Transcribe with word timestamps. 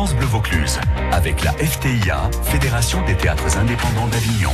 France 0.00 0.16
Bleu 0.16 0.24
Vaucluse 0.24 0.80
avec 1.12 1.44
la 1.44 1.52
FTIA, 1.52 2.30
Fédération 2.44 3.04
des 3.04 3.14
théâtres 3.14 3.58
indépendants 3.58 4.06
d'Avignon. 4.06 4.50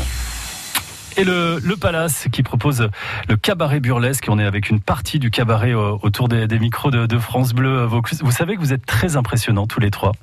Et 1.17 1.23
le, 1.23 1.61
le, 1.63 1.77
Palace 1.77 2.27
qui 2.33 2.43
propose 2.43 2.89
le 3.29 3.37
cabaret 3.37 3.79
burlesque. 3.79 4.27
On 4.29 4.41
est 4.41 4.45
avec 4.45 4.71
une 4.71 4.81
partie 4.81 5.21
du 5.21 5.31
cabaret 5.31 5.73
euh, 5.73 5.93
autour 6.03 6.27
des, 6.27 6.49
des 6.49 6.59
micros 6.59 6.91
de, 6.91 7.07
de, 7.07 7.19
France 7.21 7.53
Bleu 7.53 7.85
Vaucluse. 7.85 8.23
Vous 8.25 8.33
savez 8.33 8.57
que 8.57 8.61
vous 8.61 8.73
êtes 8.73 8.85
très 8.85 9.15
impressionnants 9.15 9.69
tous 9.69 9.79
les 9.79 9.93
trois. 9.93 10.15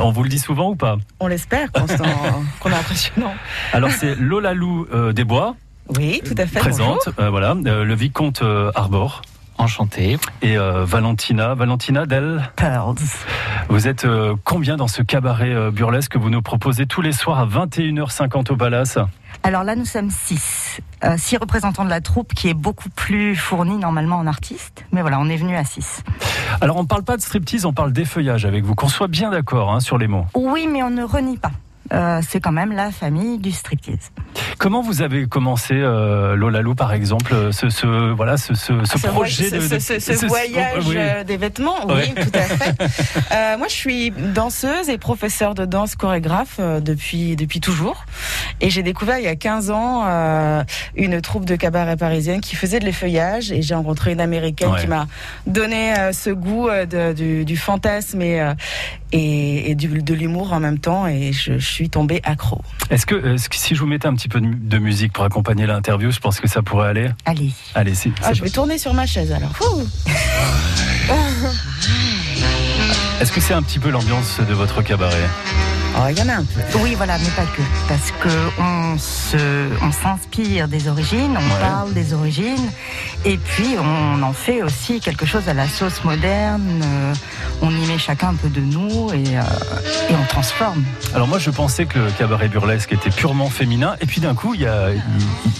On 0.00 0.10
vous 0.10 0.24
le 0.24 0.28
dit 0.28 0.40
souvent 0.40 0.70
ou 0.70 0.74
pas? 0.74 0.96
On 1.20 1.28
l'espère 1.28 1.70
qu'on 2.58 2.70
est 2.70 2.74
impressionnant. 2.74 3.34
Alors 3.72 3.92
c'est 3.92 4.16
Lola 4.16 4.54
Lou 4.54 4.88
euh, 4.92 5.12
Desbois. 5.12 5.54
Oui, 5.88 6.20
tout 6.24 6.34
à 6.36 6.46
fait. 6.46 6.58
Présente, 6.58 7.10
euh, 7.18 7.30
voilà, 7.30 7.54
euh, 7.66 7.84
le 7.84 7.94
vicomte 7.94 8.42
euh, 8.42 8.72
Arbor. 8.74 9.22
Enchanté. 9.58 10.18
Et 10.42 10.58
euh, 10.58 10.84
Valentina, 10.84 11.54
Valentina 11.54 12.06
Del 12.06 12.42
Pearls. 12.56 12.96
Vous 13.68 13.88
êtes 13.88 14.04
euh, 14.04 14.34
combien 14.44 14.76
dans 14.76 14.88
ce 14.88 15.02
cabaret 15.02 15.54
euh, 15.54 15.70
burlesque 15.70 16.12
que 16.12 16.18
vous 16.18 16.30
nous 16.30 16.42
proposez 16.42 16.86
tous 16.86 17.02
les 17.02 17.12
soirs 17.12 17.38
à 17.38 17.46
21h50 17.46 18.52
au 18.52 18.56
Palace? 18.56 18.98
Alors 19.42 19.62
là, 19.62 19.76
nous 19.76 19.84
sommes 19.84 20.10
six. 20.10 20.80
Euh, 21.04 21.16
six 21.18 21.36
représentants 21.36 21.84
de 21.84 21.90
la 21.90 22.00
troupe 22.00 22.34
qui 22.34 22.48
est 22.48 22.54
beaucoup 22.54 22.88
plus 22.88 23.36
fournie 23.36 23.76
normalement 23.76 24.16
en 24.16 24.26
artistes. 24.26 24.84
Mais 24.92 25.02
voilà, 25.02 25.20
on 25.20 25.28
est 25.28 25.36
venu 25.36 25.54
à 25.54 25.64
six. 25.64 26.02
Alors 26.60 26.76
on 26.76 26.82
ne 26.82 26.88
parle 26.88 27.04
pas 27.04 27.16
de 27.16 27.22
striptease, 27.22 27.66
on 27.66 27.72
parle 27.72 27.92
d'effeuillage 27.92 28.46
avec 28.46 28.64
vous, 28.64 28.74
qu'on 28.74 28.88
soit 28.88 29.08
bien 29.08 29.30
d'accord 29.30 29.72
hein, 29.72 29.80
sur 29.80 29.98
les 29.98 30.06
mots. 30.06 30.24
Oui, 30.34 30.66
mais 30.70 30.82
on 30.82 30.90
ne 30.90 31.02
renie 31.02 31.36
pas. 31.36 31.50
Euh, 31.92 32.20
c'est 32.26 32.40
quand 32.40 32.52
même 32.52 32.72
la 32.72 32.90
famille 32.90 33.38
du 33.38 33.52
striptease. 33.52 34.10
Comment 34.58 34.80
vous 34.80 35.02
avez 35.02 35.26
commencé, 35.26 35.74
euh, 35.74 36.34
Lola 36.34 36.62
Lou, 36.62 36.74
par 36.74 36.92
exemple, 36.94 37.34
ce, 37.52 37.68
ce 37.68 38.12
voilà, 38.12 38.36
ce, 38.38 38.54
ce, 38.54 38.84
ce 38.84 38.98
ce 38.98 39.06
projet 39.06 39.50
de, 39.50 39.60
ce, 39.60 39.74
de- 39.74 39.78
ce- 39.78 39.98
ce 40.00 40.26
voyage 40.26 40.86
oui. 40.86 40.94
euh, 40.96 41.24
des 41.24 41.36
vêtements, 41.36 41.86
oui, 41.86 41.94
Ouais. 41.94 42.14
tout 42.14 42.30
à 42.34 42.40
fait. 42.42 42.74
Euh, 43.32 43.58
moi, 43.58 43.66
je 43.68 43.74
suis 43.74 44.10
danseuse 44.10 44.88
et 44.88 44.96
professeure 44.98 45.54
de 45.54 45.64
danse 45.64 45.94
chorégraphe 45.96 46.56
euh, 46.60 46.80
depuis 46.80 47.36
depuis 47.36 47.60
toujours. 47.60 48.04
Et 48.60 48.70
j'ai 48.70 48.82
découvert 48.82 49.18
il 49.18 49.24
y 49.24 49.28
a 49.28 49.36
15 49.36 49.70
ans 49.70 50.04
euh, 50.06 50.62
une 50.96 51.20
troupe 51.20 51.44
de 51.44 51.56
cabaret 51.56 51.96
parisienne 51.96 52.40
qui 52.40 52.54
faisait 52.56 52.78
de 52.78 52.84
l'effeuillage 52.84 53.50
et 53.52 53.60
j'ai 53.62 53.74
rencontré 53.74 54.12
une 54.12 54.20
américaine 54.20 54.70
Ouais. 54.70 54.80
qui 54.80 54.86
m'a 54.86 55.06
donné 55.46 55.98
euh, 55.98 56.12
ce 56.12 56.30
goût 56.30 56.68
euh, 56.68 56.86
de- 56.86 57.12
du, 57.12 57.44
du 57.44 57.56
fantasme 57.56 58.22
et 58.22 58.40
euh, 58.40 58.54
et, 59.16 59.70
et 59.70 59.74
du- 59.76 60.02
de 60.02 60.12
l'humour 60.14 60.52
en 60.52 60.58
même 60.60 60.78
temps 60.80 61.06
et 61.06 61.32
je, 61.32 61.58
je 61.58 61.64
suis 61.66 61.88
tombée 61.88 62.20
accro. 62.24 62.60
Est-ce 62.90 63.06
que, 63.06 63.34
est-ce 63.34 63.48
que 63.48 63.54
si 63.56 63.74
je 63.76 63.80
vous 63.80 63.86
mettais 63.86 64.08
un 64.08 64.14
petit 64.14 64.28
peu 64.28 64.40
de, 64.40 64.46
mu- 64.46 64.56
de 64.60 64.78
musique 64.78 65.12
pour 65.12 65.24
accompagner 65.24 65.66
l'interview, 65.66 66.10
je 66.10 66.18
pense 66.18 66.40
que 66.40 66.48
ça 66.48 66.62
pourrait 66.62 66.88
aller? 66.88 67.10
Allez. 67.24 67.52
Allez, 67.76 67.94
c'est, 67.94 68.10
Ah, 68.22 68.32
je 68.32 68.42
vais 68.42 68.50
tourner 68.50 68.76
sur 68.76 68.92
ma 68.92 69.06
chaise 69.06 69.30
alors. 69.32 69.52
Est-ce 73.20 73.30
que 73.32 73.40
c'est 73.40 73.54
un 73.54 73.62
petit 73.62 73.78
peu 73.78 73.90
l'ambiance 73.90 74.40
de 74.46 74.52
votre 74.54 74.82
cabaret? 74.82 75.28
Oh, 75.96 76.00
il 76.10 76.18
y 76.18 76.22
en 76.22 76.28
a 76.28 76.34
un 76.38 76.44
peu. 76.44 76.60
Oui, 76.82 76.94
voilà, 76.96 77.16
mais 77.18 77.28
pas 77.36 77.44
que. 77.44 77.62
Parce 77.88 78.10
que 78.10 78.28
on 78.60 79.92
s'inspire 79.92 80.66
des 80.66 80.88
origines, 80.88 81.36
on 81.36 81.54
Ouais. 81.54 81.60
parle 81.60 81.92
des 81.94 82.12
origines, 82.14 82.68
et 83.24 83.36
puis 83.38 83.76
on 83.78 84.22
en 84.22 84.32
fait 84.32 84.62
aussi 84.62 84.98
quelque 84.98 85.24
chose 85.24 85.48
à 85.48 85.54
la 85.54 85.68
sauce 85.68 86.02
moderne. 86.04 86.80
euh, 86.84 87.14
on 87.62 87.70
chacun 88.04 88.28
un 88.30 88.34
peu 88.34 88.48
de 88.48 88.60
nous 88.60 89.10
et, 89.12 89.36
euh, 89.38 89.42
et 90.10 90.14
on 90.14 90.24
transforme. 90.28 90.84
Alors 91.14 91.26
moi, 91.28 91.38
je 91.38 91.50
pensais 91.50 91.86
que 91.86 91.98
le 91.98 92.10
cabaret 92.10 92.48
burlesque 92.48 92.92
était 92.92 93.10
purement 93.10 93.48
féminin, 93.48 93.96
et 94.00 94.06
puis 94.06 94.20
d'un 94.20 94.34
coup, 94.34 94.54
il 94.54 94.60
y 94.62 94.66
a, 94.66 94.90
il- 94.92 95.02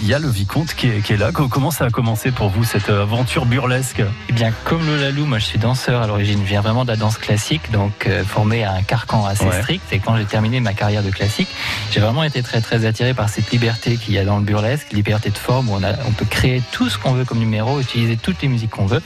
il 0.03 0.07
y 0.07 0.13
a 0.13 0.19
le 0.19 0.27
vicomte 0.29 0.75
qui 0.75 0.87
est, 0.87 1.01
qui 1.01 1.13
est 1.13 1.17
là. 1.17 1.31
Comment 1.31 1.71
ça 1.71 1.85
a 1.85 1.89
commencé 1.89 2.31
pour 2.31 2.49
vous 2.49 2.63
cette 2.63 2.89
aventure 2.89 3.45
burlesque? 3.45 4.03
Eh 4.29 4.33
bien, 4.33 4.51
comme 4.65 4.85
Lola 4.85 5.09
Lou, 5.11 5.25
moi 5.25 5.39
je 5.39 5.45
suis 5.45 5.57
danseur 5.57 6.01
à 6.03 6.07
l'origine, 6.07 6.39
je 6.43 6.49
viens 6.49 6.61
vraiment 6.61 6.83
de 6.85 6.91
la 6.91 6.97
danse 6.97 7.17
classique, 7.17 7.71
donc 7.71 8.05
euh, 8.05 8.23
formé 8.23 8.63
à 8.63 8.73
un 8.73 8.81
carcan 8.83 9.25
assez 9.25 9.45
Ouais. 9.45 9.61
strict. 9.61 9.83
Et 9.91 9.99
quand 9.99 10.15
j'ai 10.17 10.25
terminé 10.25 10.59
ma 10.59 10.73
carrière 10.73 11.01
de 11.03 11.09
classique, 11.09 11.47
j'ai 11.91 11.99
vraiment 11.99 12.23
été 12.23 12.43
très 12.43 12.61
très 12.61 12.85
attiré 12.85 13.13
par 13.13 13.29
cette 13.29 13.49
liberté 13.51 13.97
qu'il 13.97 14.13
y 14.13 14.19
a 14.19 14.25
dans 14.25 14.37
le 14.37 14.43
burlesque, 14.43 14.91
liberté 14.91 15.29
de 15.31 15.37
forme 15.37 15.69
où 15.69 15.73
on, 15.73 15.83
a, 15.83 15.93
on 16.07 16.11
peut 16.11 16.25
créer 16.25 16.61
tout 16.71 16.89
ce 16.89 16.97
qu'on 16.97 17.13
veut 17.13 17.25
comme 17.25 17.39
numéro, 17.39 17.79
utiliser 17.79 18.17
toutes 18.17 18.41
les 18.41 18.47
musiques 18.47 18.71
qu'on 18.71 18.85
veut, 18.85 19.01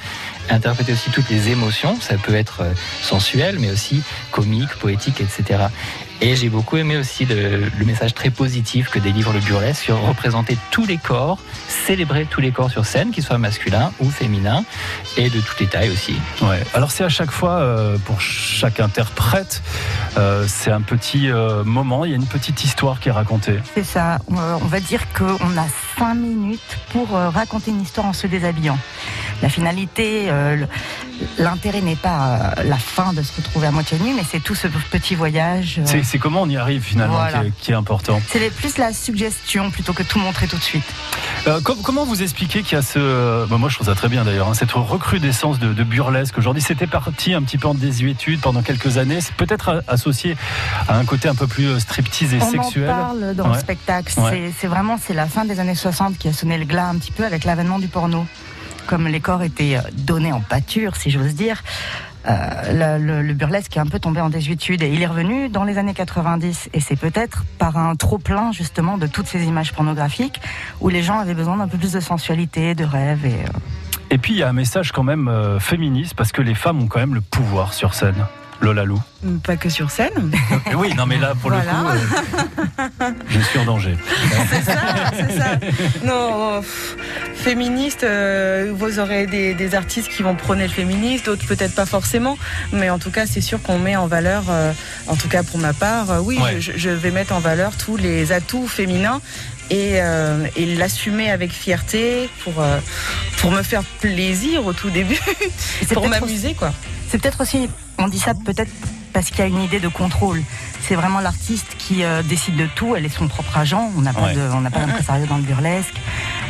interpréter 0.49 0.93
aussi 0.93 1.09
toutes 1.11 1.29
les 1.29 1.49
émotions. 1.49 1.97
Ça 2.01 2.15
peut 2.15 2.35
être 2.35 2.61
euh, 2.61 2.71
sensuel, 3.29 3.57
mais 3.59 3.69
aussi 3.71 4.01
comique, 4.31 4.69
poétique, 4.79 5.21
etc. 5.21 5.65
Et 6.21 6.35
j'ai 6.35 6.49
beaucoup 6.49 6.75
aimé 6.75 6.97
aussi 6.97 7.23
le, 7.25 7.69
le 7.77 7.85
message 7.85 8.13
très 8.13 8.29
positif 8.29 8.89
que 8.89 8.99
délivre 8.99 9.31
le 9.31 9.39
burlesque 9.39 9.83
sur 9.83 10.01
représenter 10.01 10.57
tous 10.69 10.85
les 10.85 10.97
corps, 10.97 11.37
célébrer 11.87 12.25
tous 12.29 12.41
les 12.41 12.51
corps 12.51 12.69
sur 12.69 12.85
scène, 12.85 13.11
qu'ils 13.11 13.23
soient 13.23 13.37
masculins 13.37 13.91
ou 14.01 14.09
féminins, 14.09 14.65
et 15.15 15.29
de 15.29 15.39
toutes 15.39 15.59
les 15.61 15.67
tailles 15.67 15.89
aussi. 15.91 16.15
Ouais. 16.41 16.61
Alors 16.73 16.91
c'est 16.91 17.05
à 17.05 17.09
chaque 17.09 17.31
fois 17.31 17.59
euh, 17.59 17.97
pour 17.99 18.19
chaque 18.19 18.79
interprète, 18.81 19.61
euh, 20.17 20.45
c'est 20.47 20.71
un 20.71 20.81
petit 20.81 21.29
euh, 21.31 21.63
moment, 21.63 22.03
il 22.03 22.11
y 22.11 22.13
a 22.13 22.17
une 22.17 22.25
petite 22.25 22.63
histoire 22.65 22.99
qui 22.99 23.07
est 23.09 23.13
racontée. 23.13 23.59
C'est 23.73 23.85
ça. 23.85 24.15
Euh, 24.31 24.57
On 24.61 24.67
va 24.67 24.81
dire 24.81 25.01
qu'on 25.17 25.57
a 25.57 25.67
cinq 25.97 26.15
minutes 26.15 26.77
pour 26.91 27.15
euh, 27.15 27.29
raconter 27.29 27.71
une 27.71 27.81
histoire 27.81 28.07
en 28.07 28.13
se 28.13 28.27
déshabillant. 28.27 28.77
La 29.41 29.47
finalité, 29.47 30.25
euh, 30.27 30.55
le- 30.57 30.67
l'intérêt 31.37 31.81
n'est 31.81 31.95
pas 31.95 32.53
euh, 32.57 32.63
la 32.63 32.77
fin 32.77 33.13
de 33.13 33.21
se 33.21 33.33
retrouver 33.35 33.67
à 33.67 33.71
moitié 33.71 33.97
nu, 33.99 34.13
mais 34.13 34.23
c'est 34.29 34.39
tout 34.41 34.55
ce 34.55 34.67
petit 34.67 35.15
voyage. 35.15 35.79
euh, 35.85 36.01
C'est, 36.03 36.17
comment 36.17 36.41
on 36.43 36.49
y 36.49 36.57
arrive 36.57 36.81
finalement 36.81 37.15
Voilà. 37.15 37.41
qui, 37.41 37.47
est, 37.47 37.51
qui 37.59 37.71
est 37.71 37.75
important. 37.75 38.21
C'est 38.29 38.49
plus 38.53 38.77
la 38.77 38.93
suggestion 38.93 39.71
plutôt 39.71 39.93
que 39.93 40.03
tout 40.03 40.19
montrer 40.19 40.47
tout 40.47 40.57
de 40.57 40.61
suite. 40.63 40.83
Euh, 41.47 41.61
com- 41.61 41.77
comment 41.83 42.05
vous 42.05 42.21
expliquez 42.21 42.63
qu'il 42.63 42.75
y 42.75 42.79
a 42.79 42.81
ce... 42.81 43.45
bah, 43.47 43.57
moi 43.57 43.69
je 43.69 43.75
trouve 43.75 43.87
ça 43.87 43.95
très 43.95 44.09
bien 44.09 44.23
d'ailleurs, 44.23 44.47
hein, 44.49 44.53
cette 44.53 44.71
recrudescence 44.71 45.59
de, 45.59 45.73
de 45.73 45.83
burlesque 45.83 46.37
aujourd'hui? 46.37 46.61
C'était 46.61 46.87
parti 46.87 47.33
un 47.33 47.41
petit 47.41 47.57
peu 47.57 47.67
en 47.67 47.73
désuétude 47.73 48.41
pendant 48.41 48.61
quelques 48.61 48.97
années. 48.97 49.21
C'est 49.21 49.35
peut-être 49.35 49.83
associé 49.87 50.35
à 50.87 50.97
un 50.97 51.05
côté 51.05 51.27
un 51.29 51.35
peu 51.35 51.47
plus 51.47 51.79
striptease 51.79 52.33
et 52.33 52.39
On 52.41 52.51
sexuel? 52.51 52.89
en 52.89 52.93
parle 52.93 53.35
dans 53.35 53.45
Ouais. 53.49 53.53
le 53.55 53.59
spectacle. 53.59 54.19
Ouais. 54.19 54.51
C'est 54.59 54.67
vraiment 54.67 54.97
c'est 55.01 55.13
la 55.13 55.27
fin 55.27 55.45
des 55.45 55.59
années 55.59 55.75
60 55.75 56.17
qui 56.17 56.27
a 56.27 56.33
sonné 56.33 56.57
le 56.57 56.65
glas 56.65 56.87
un 56.89 56.97
petit 56.97 57.11
peu 57.11 57.25
avec 57.25 57.43
l'avènement 57.45 57.79
du 57.79 57.87
porno. 57.87 58.25
Comme 58.89 59.07
les 59.07 59.19
corps 59.19 59.43
étaient 59.43 59.75
euh, 59.77 59.81
donnés 59.93 60.31
en 60.31 60.41
pâture, 60.41 60.95
si 60.95 61.11
j'ose 61.11 61.35
dire. 61.35 61.61
euh, 62.27 62.97
le, 62.97 63.05
le- 63.05 63.21
le 63.21 63.33
burlesque 63.35 63.77
est 63.77 63.79
un 63.79 63.85
peu 63.85 63.99
tombé 63.99 64.19
en 64.19 64.29
désuétude 64.29 64.81
et 64.81 64.89
il 64.91 65.01
est 65.03 65.05
revenu 65.05 65.47
dans 65.47 65.63
les 65.63 65.77
années 65.77 65.93
90 65.93 66.69
et 66.73 66.79
c'est 66.79 66.95
peut-être 66.95 67.43
par 67.59 67.77
un 67.77 67.95
trop 67.95 68.17
plein 68.17 68.51
justement 68.51 68.97
de 68.97 69.05
toutes 69.07 69.27
ces 69.27 69.43
images 69.45 69.71
pornographiques 69.73 70.41
où 70.81 70.89
les 70.89 71.03
gens 71.03 71.19
avaient 71.19 71.35
besoin 71.35 71.55
d'un 71.57 71.67
peu 71.67 71.77
plus 71.77 71.91
de 71.93 71.99
sensualité, 71.99 72.73
de 72.73 72.83
rêve 72.83 73.25
et 73.25 73.35
euh, 74.13 74.17
puis 74.17 74.33
il 74.33 74.39
y 74.39 74.43
a 74.43 74.49
un 74.49 74.53
message 74.53 74.91
quand 74.91 75.03
même 75.03 75.31
féministe 75.59 76.15
parce 76.15 76.31
que 76.31 76.41
les 76.41 76.55
femmes 76.55 76.81
ont 76.81 76.87
quand 76.87 76.99
même 76.99 77.13
le 77.13 77.21
pouvoir 77.21 77.73
sur 77.73 77.93
scène. 77.93 78.25
Lola 78.61 78.83
Lou. 78.83 78.99
Pas 79.43 79.55
que 79.57 79.69
sur 79.69 79.89
scène. 79.89 80.31
Oui, 80.75 80.93
non 80.95 81.05
mais 81.05 81.17
là 81.17 81.33
pour 81.41 81.49
Voilà. 81.49 81.71
le 81.71 81.99
coup, 81.99 83.01
euh, 83.01 83.11
je 83.29 83.39
suis 83.39 83.59
en 83.59 83.65
danger. 83.65 83.95
C'est 84.49 84.63
ça, 84.63 84.77
c'est 85.13 85.37
ça. 85.37 85.59
Non, 86.05 86.61
pff, 86.61 86.95
féministe, 87.35 88.03
euh, 88.03 88.71
vous 88.75 88.99
aurez 88.99 89.25
des, 89.27 89.53
des 89.53 89.75
artistes 89.75 90.09
qui 90.09 90.23
vont 90.23 90.35
prôner 90.35 90.63
le 90.63 90.69
féminisme, 90.73 91.25
d'autres 91.25 91.45
peut-être 91.47 91.75
pas 91.75 91.85
forcément, 91.85 92.37
mais 92.71 92.89
en 92.89 92.99
tout 92.99 93.11
cas, 93.11 93.25
c'est 93.25 93.41
sûr 93.41 93.61
qu'on 93.61 93.79
met 93.79 93.95
en 93.95 94.07
valeur, 94.07 94.43
euh, 94.49 94.71
en 95.07 95.15
tout 95.15 95.27
cas 95.27 95.43
pour 95.43 95.57
ma 95.59 95.73
part, 95.73 96.11
euh, 96.11 96.19
oui, 96.19 96.37
Ouais. 96.39 96.61
je, 96.61 96.71
je 96.75 96.89
vais 96.89 97.11
mettre 97.11 97.33
en 97.33 97.39
valeur 97.39 97.75
tous 97.77 97.97
les 97.97 98.31
atouts 98.31 98.67
féminins 98.67 99.19
et, 99.69 99.95
euh, 100.01 100.45
et 100.55 100.65
l'assumer 100.75 101.29
avec 101.31 101.51
fierté 101.51 102.29
pour, 102.43 102.61
euh, 102.61 102.79
pour 103.39 103.51
me 103.51 103.63
faire 103.63 103.83
plaisir 104.01 104.65
au 104.65 104.73
tout 104.73 104.89
début, 104.89 105.19
pour 105.93 106.07
m'amuser, 106.07 106.53
quoi. 106.53 106.71
C'est 107.09 107.17
peut-être 107.17 107.41
aussi, 107.41 107.69
on 107.97 108.07
dit 108.07 108.19
ça 108.19 108.33
peut-être 108.33 108.71
parce 109.13 109.29
qu'il 109.31 109.39
y 109.39 109.41
a 109.41 109.47
une 109.47 109.61
idée 109.63 109.79
de 109.79 109.87
contrôle. 109.87 110.41
C'est 110.87 110.93
vraiment 110.95 111.19
l'artiste 111.19 111.75
qui 111.79 112.03
euh, 112.03 112.21
décide 112.21 112.55
de 112.55 112.67
tout. 112.75 112.95
Elle 112.95 113.05
est 113.05 113.09
son 113.09 113.27
propre 113.27 113.57
agent. 113.57 113.91
On 113.97 114.01
n'a 114.01 114.13
pas 114.13 114.21
Ouais. 114.27 114.33
de, 114.35 114.41
on 114.53 114.61
n'a 114.61 114.69
pas 114.69 114.79
d'impresario 114.85 115.25
dans 115.25 115.37
le 115.37 115.43
burlesque. 115.43 115.95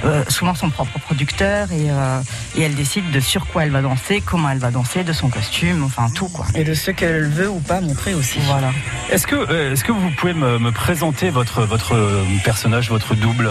Euh, 0.05 0.23
souvent 0.27 0.55
son 0.55 0.69
propre 0.69 0.99
producteur 0.99 1.71
et, 1.71 1.89
euh, 1.89 2.21
et 2.57 2.61
elle 2.61 2.75
décide 2.75 3.09
de 3.11 3.19
sur 3.19 3.47
quoi 3.47 3.63
elle 3.63 3.71
va 3.71 3.81
danser, 3.81 4.21
comment 4.25 4.49
elle 4.49 4.57
va 4.59 4.71
danser, 4.71 5.03
de 5.03 5.11
son 5.13 5.29
costume, 5.29 5.83
enfin 5.83 6.09
tout 6.13 6.27
quoi. 6.29 6.45
Et 6.55 6.63
de 6.63 6.73
ce 6.73 6.91
qu'elle 6.91 7.27
veut 7.29 7.49
ou 7.49 7.59
pas 7.59 7.79
montrer 7.81 8.13
aussi. 8.13 8.39
Voilà. 8.45 8.71
Est-ce 9.09 9.27
que, 9.27 9.71
est-ce 9.73 9.83
que 9.83 9.91
vous 9.93 10.09
pouvez 10.17 10.33
me, 10.33 10.57
me 10.59 10.71
présenter 10.71 11.29
votre, 11.29 11.63
votre 11.63 11.95
personnage, 12.43 12.89
votre 12.89 13.15
double? 13.15 13.49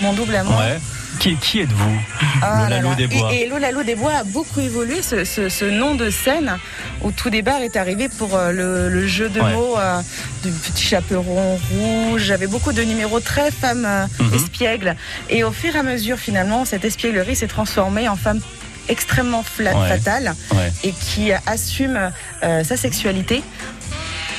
Mon 0.00 0.12
double 0.12 0.36
amour. 0.36 0.56
Ouais. 0.58 0.78
Qui, 1.18 1.34
qui 1.36 1.60
êtes-vous 1.60 1.98
Ah 2.42 2.68
Lola. 2.80 2.96
Et, 3.32 3.42
et 3.42 3.48
Lola 3.48 3.72
Lou 3.72 3.82
Desbois 3.82 4.12
a 4.18 4.24
beaucoup 4.24 4.60
évolué. 4.60 5.02
Ce, 5.02 5.24
ce- 5.24 5.48
ce 5.48 5.64
nom 5.64 5.96
de 5.96 6.10
scène, 6.10 6.56
au 7.02 7.10
tout 7.10 7.28
départ, 7.30 7.60
est 7.62 7.76
arrivé 7.76 8.08
pour 8.08 8.36
euh, 8.36 8.52
le, 8.52 8.88
le 8.88 9.06
jeu 9.08 9.28
de 9.28 9.40
Ouais. 9.40 9.52
mots 9.52 9.76
euh, 9.78 10.00
du 10.44 10.50
petit 10.52 10.84
chaperon 10.84 11.58
rouge. 11.72 12.22
J'avais 12.22 12.46
beaucoup 12.46 12.72
de 12.72 12.82
numéros 12.82 13.18
très 13.18 13.50
femme 13.50 13.84
euh, 13.84 14.06
Mhm. 14.20 14.34
espiègle. 14.34 14.96
Et 15.28 15.42
au 15.42 15.50
fur 15.50 15.74
et 15.74 15.78
à 15.78 15.82
mesure, 15.82 16.18
finalement, 16.18 16.64
cette 16.64 16.84
espièglerie 16.84 17.34
s'est 17.34 17.48
transformée 17.48 18.08
en 18.08 18.16
femme 18.16 18.40
extrêmement 18.88 19.44
Ouais. 19.58 19.88
fatale 19.88 20.34
et 20.84 20.92
qui 20.92 21.30
assume 21.46 21.98
sa 22.40 22.76
sexualité 22.76 23.42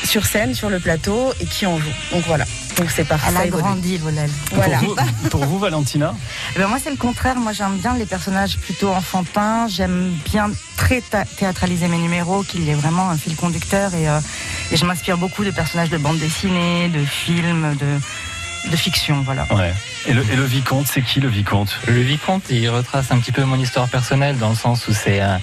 sur 0.06 0.26
scène, 0.26 0.56
sur 0.56 0.70
le 0.70 0.80
plateau 0.80 1.34
et 1.42 1.46
qui 1.46 1.66
en 1.68 1.78
joue. 1.78 1.94
Donc 2.12 2.24
voilà. 2.26 2.46
Donc 2.80 2.92
c'est 2.92 3.04
parfait. 3.04 3.28
Elle 3.30 3.38
a 3.38 3.48
grandi. 3.48 3.98
Voilà. 3.98 4.78
Pour, 4.78 4.96
vous, 4.96 5.30
pour 5.30 5.46
vous, 5.46 5.60
Valentina 5.60 6.16
Eh 6.56 6.60
ben, 6.60 6.68
moi, 6.68 6.78
c'est 6.82 6.90
le 6.90 6.96
contraire. 6.96 7.36
Moi, 7.36 7.52
j'aime 7.52 7.78
bien 7.78 7.94
les 7.96 8.06
personnages 8.06 8.58
plutôt 8.58 8.90
enfantins. 8.90 9.68
J'aime 9.68 10.14
bien 10.32 10.50
très 10.78 11.04
théâtraliser 11.38 11.90
mes 11.90 11.98
numéros, 11.98 12.44
qu'il 12.44 12.64
y 12.64 12.70
ait 12.70 12.76
vraiment 12.76 13.10
un 13.10 13.18
fil 13.18 13.36
conducteur. 13.36 13.94
Et, 13.96 14.08
euh, 14.08 14.20
Et 14.72 14.78
je 14.78 14.86
m'inspire 14.86 15.18
beaucoup 15.18 15.44
de 15.44 15.52
personnages 15.52 15.90
de 15.90 15.98
bande 15.98 16.20
dessinée, 16.20 16.88
de 16.88 17.04
films, 17.04 17.76
de, 17.76 18.00
de 18.70 18.76
fiction, 18.76 19.22
voilà. 19.22 19.46
Ouais. 19.52 19.74
Et 20.08 20.14
le, 20.14 20.22
et 20.32 20.36
le 20.36 20.44
vicomte, 20.44 20.88
c'est 20.88 21.02
qui 21.02 21.20
le 21.20 21.28
vicomte? 21.28 21.78
Le 21.88 22.02
vicomte, 22.02 22.44
il 22.50 22.70
retrace 22.70 23.12
un 23.12 23.18
petit 23.20 23.32
peu 23.32 23.44
mon 23.44 23.58
histoire 23.60 23.88
personnelle 23.90 24.38
dans 24.38 24.50
le 24.50 24.56
sens 24.56 24.88
où 24.88 24.94
c'est 24.94 25.20
un, 25.20 25.40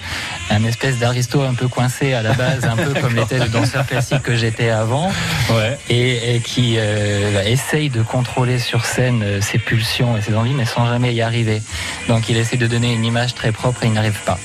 un 0.49 0.63
espèce 0.65 0.97
d'aristo 0.97 1.41
un 1.41 1.53
peu 1.53 1.67
coincé 1.67 2.13
à 2.13 2.21
la 2.21 2.33
base, 2.33 2.65
un 2.65 2.75
peu 2.75 2.93
comme 3.01 3.15
l'était 3.15 3.39
le 3.39 3.49
danseur 3.49 3.85
classique 3.85 4.23
que 4.23 4.35
j'étais 4.35 4.69
avant, 4.69 5.11
Ouais. 5.49 5.77
et, 5.89 6.35
et 6.35 6.39
qui 6.41 6.75
euh, 6.77 7.43
essaye 7.43 7.89
de 7.89 8.01
contrôler 8.01 8.59
sur 8.59 8.85
scène 8.85 9.21
euh, 9.23 9.41
ses 9.41 9.59
pulsions 9.59 10.17
et 10.17 10.21
ses 10.21 10.35
envies, 10.35 10.53
mais 10.53 10.65
sans 10.65 10.87
jamais 10.87 11.13
y 11.13 11.21
arriver. 11.21 11.61
Donc 12.07 12.29
il 12.29 12.37
essaie 12.37 12.57
de 12.57 12.67
donner 12.67 12.93
une 12.93 13.05
image 13.05 13.35
très 13.35 13.51
propre 13.51 13.83
et 13.83 13.87
il 13.87 13.93
n'arrive 13.93 14.19
pas. 14.25 14.39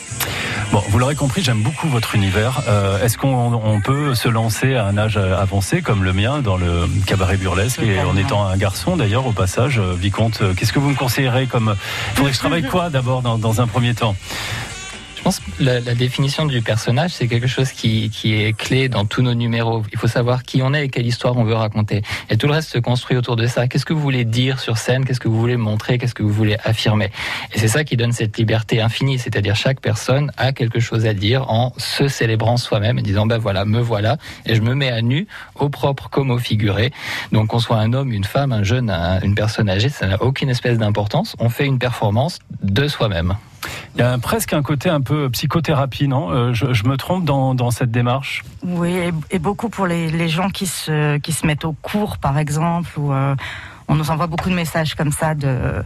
Bon, 0.73 0.83
vous 0.89 0.99
l'aurez 0.99 1.15
compris, 1.15 1.43
j'aime 1.43 1.61
beaucoup 1.63 1.87
votre 1.87 2.15
univers. 2.15 2.63
Euh, 2.67 3.05
Est-ce 3.05 3.19
qu'on 3.19 3.53
on 3.63 3.81
peut 3.83 4.15
se 4.15 4.29
lancer 4.29 4.75
à 4.75 4.87
un 4.87 4.97
âge 4.97 5.19
avancé 5.19 5.83
comme 5.83 6.03
le 6.03 6.15
mien 6.15 6.41
dans 6.41 6.57
le 6.57 6.89
cabaret 7.07 7.37
burlesque 7.37 7.83
et 7.83 8.01
en 8.01 8.17
étant 8.17 8.47
un 8.47 8.57
garçon 8.57 8.97
d'ailleurs 8.97 9.27
au 9.27 9.33
passage, 9.33 9.79
euh, 9.79 9.93
vicomte, 9.95 10.41
euh, 10.41 10.55
qu'est-ce 10.55 10.73
que 10.73 10.79
vous 10.79 10.89
me 10.89 10.95
conseillerez 10.95 11.47
comme 11.47 11.77
Faudrait 12.15 12.31
que 12.31 12.37
je 12.37 12.41
travaille 12.41 12.63
quoi 12.63 12.89
d'abord 12.89 13.21
dans, 13.21 13.37
dans 13.37 13.61
un 13.61 13.67
premier 13.67 13.93
temps? 13.93 14.17
Je 15.23 15.25
pense 15.25 15.39
que 15.39 15.63
la, 15.63 15.79
la 15.79 15.95
définition 15.95 16.47
du 16.47 16.63
personnage, 16.63 17.13
c'est 17.13 17.29
quelque 17.29 17.47
chose 17.47 17.71
qui, 17.71 18.11
qui 18.11 18.35
est 18.35 18.57
clé 18.59 18.89
dans 18.89 19.05
tous 19.05 19.23
nos 19.23 19.35
numéros. 19.35 19.85
Il 19.93 19.97
faut 19.99 20.09
savoir 20.09 20.43
qui 20.43 20.63
on 20.63 20.75
est 20.75 20.87
et 20.87 20.89
quelle 20.89 21.07
histoire 21.07 21.37
on 21.37 21.45
veut 21.45 21.55
raconter. 21.55 22.03
Et 22.29 22.37
tout 22.37 22.49
le 22.49 22.55
reste 22.55 22.71
se 22.71 22.79
construit 22.79 23.17
autour 23.17 23.37
de 23.37 23.47
ça. 23.47 23.69
Qu'est-ce 23.69 23.85
que 23.85 23.93
vous 23.93 24.01
voulez 24.01 24.25
dire 24.25 24.59
sur 24.59 24.79
scène? 24.79 25.05
Qu'est-ce 25.05 25.21
que 25.21 25.29
vous 25.29 25.39
voulez 25.39 25.57
montrer? 25.57 25.97
Qu'est-ce 25.99 26.17
que 26.17 26.25
vous 26.25 26.33
voulez 26.33 26.57
affirmer? 26.65 27.13
Et 27.55 27.61
c'est 27.61 27.69
ça 27.69 27.85
qui 27.85 27.97
donne 27.97 28.11
cette 28.11 28.37
liberté 28.37 28.81
infinie. 28.81 29.21
C'est-à-dire 29.21 29.55
chaque 29.55 29.79
personne 29.81 30.33
a 30.39 30.51
quelque 30.51 30.81
chose 30.81 31.07
à 31.07 31.15
dire 31.15 31.49
en 31.49 31.73
se 31.77 32.09
célébrant 32.09 32.57
soi-même 32.57 32.99
et 32.99 33.03
disant 33.03 33.25
ben 33.25 33.39
voilà, 33.39 33.65
me 33.65 33.79
voilà 33.81 34.17
et 34.45 34.57
je 34.57 34.61
me 34.61 34.75
mets 34.75 34.91
à 34.91 35.03
nu, 35.03 35.29
au 35.55 35.69
propre 35.69 36.09
comme 36.11 36.33
au 36.33 36.39
figuré. 36.39 36.91
Donc 37.31 37.47
qu'on 37.51 37.61
soit 37.61 37.77
un 37.79 37.93
homme, 37.93 38.11
une 38.13 38.25
femme, 38.25 38.51
un 38.51 38.65
jeune, 38.65 38.91
un- 38.91 39.21
une 39.21 39.37
personne 39.37 39.71
âgée, 39.71 39.89
ça 39.89 40.09
n'a 40.09 40.21
aucune 40.21 40.49
espèce 40.51 40.79
d'importance. 40.79 41.37
On 41.39 41.49
fait 41.49 41.65
une 41.67 41.79
performance 41.79 42.41
de 42.65 42.89
soi-même. 42.89 43.37
Il 43.95 44.01
y 44.01 44.03
a 44.03 44.17
presque 44.19 44.53
un 44.53 44.63
côté 44.63 44.89
un 44.89 45.01
peu 45.01 45.29
psychothérapie, 45.31 46.09
non 46.09 46.31
Euh, 46.31 46.53
je, 46.55 46.73
je 46.73 46.85
me 46.85 46.97
trompe 46.97 47.25
dans, 47.25 47.55
dans 47.55 47.71
cette 47.71 47.91
démarche 47.91 48.43
Oui, 48.65 48.91
et, 48.93 49.13
et 49.31 49.39
beaucoup 49.39 49.69
pour 49.69 49.87
les, 49.87 50.11
les 50.11 50.29
gens 50.29 50.49
qui 50.51 50.67
se, 50.67 51.19
qui 51.19 51.33
se 51.33 51.47
mettent 51.47 51.65
au 51.65 51.73
cours, 51.73 52.19
par 52.19 52.39
exemple, 52.39 52.91
ou 52.99 53.13
euh, 53.13 53.35
on 53.89 53.95
nous 53.95 54.11
envoie 54.11 54.27
beaucoup 54.27 54.49
de 54.51 54.55
messages 54.55 54.95
comme 54.95 55.13
ça 55.13 55.35
de, 55.35 55.85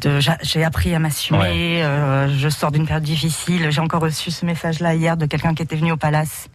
de 0.00 0.20
j'a- 0.20 0.38
j'ai 0.42 0.64
appris 0.64 0.94
à 0.94 0.98
m'assumer, 0.98 1.38
Ouais. 1.38 1.82
euh, 1.82 2.28
je 2.36 2.48
sors 2.48 2.70
d'une 2.72 2.86
période 2.86 3.04
difficile. 3.04 3.70
J'ai 3.70 3.80
encore 3.80 4.02
reçu 4.02 4.30
ce 4.30 4.44
message-là 4.46 4.94
hier 4.94 5.16
de 5.16 5.26
quelqu'un 5.26 5.54
qui 5.54 5.62
était 5.62 5.76
venu 5.76 5.92
au 5.92 5.96
Palace. 5.96 6.48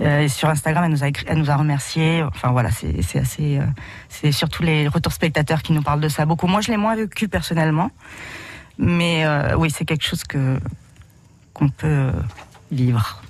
Euh, 0.00 0.20
et 0.22 0.28
sur 0.28 0.48
Instagram, 0.48 0.84
elle 0.84 0.90
nous 0.90 1.04
a 1.04 1.08
écrit, 1.08 1.26
elle 1.28 1.36
nous 1.36 1.50
a 1.50 1.56
remercié. 1.56 2.22
Enfin 2.22 2.50
voilà, 2.50 2.70
c'est 2.70 3.02
c'est 3.02 3.18
assez, 3.18 3.58
euh, 3.58 3.62
c'est 4.08 4.32
surtout 4.32 4.62
les 4.62 4.88
retours 4.88 5.12
spectateurs 5.12 5.60
qui 5.60 5.74
nous 5.74 5.82
parlent 5.82 6.00
de 6.00 6.08
ça 6.08 6.24
beaucoup. 6.24 6.46
Moi, 6.46 6.62
je 6.62 6.70
l'ai 6.70 6.78
moins 6.78 6.96
vécu 6.96 7.28
personnellement, 7.28 7.90
mais 8.78 9.24
euh, 9.24 9.56
oui, 9.56 9.70
c'est 9.70 9.84
quelque 9.84 10.04
chose 10.04 10.24
qu'on 10.24 11.68
peut 11.68 11.86
euh, 11.86 12.12
vivre. 12.70 13.22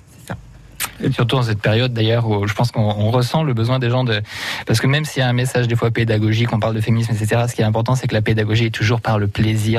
Et 1.01 1.11
surtout 1.11 1.35
en 1.37 1.43
cette 1.43 1.61
période 1.61 1.93
d'ailleurs 1.93 2.29
où 2.29 2.47
je 2.47 2.53
pense 2.53 2.71
qu'on 2.71 2.81
on 2.81 3.11
ressent 3.11 3.43
le 3.43 3.53
besoin 3.53 3.79
des 3.79 3.89
gens 3.89 4.03
de... 4.03 4.21
Parce 4.65 4.79
que 4.79 4.87
même 4.87 5.05
s'il 5.05 5.19
y 5.19 5.23
a 5.23 5.27
un 5.27 5.33
message 5.33 5.67
des 5.67 5.75
fois 5.75 5.91
pédagogique, 5.91 6.53
on 6.53 6.59
parle 6.59 6.75
de 6.75 6.81
féminisme, 6.81 7.13
etc., 7.13 7.43
ce 7.49 7.55
qui 7.55 7.61
est 7.61 7.65
important 7.65 7.95
c'est 7.95 8.07
que 8.07 8.13
la 8.13 8.21
pédagogie 8.21 8.65
est 8.65 8.73
toujours 8.73 9.01
par 9.01 9.19
le 9.19 9.27
plaisir, 9.27 9.71